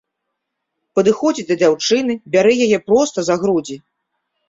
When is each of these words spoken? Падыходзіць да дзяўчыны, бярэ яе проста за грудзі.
Падыходзіць 0.99 1.47
да 1.51 1.59
дзяўчыны, 1.65 2.17
бярэ 2.39 2.57
яе 2.65 2.83
проста 2.91 3.17
за 3.33 3.41
грудзі. 3.45 3.83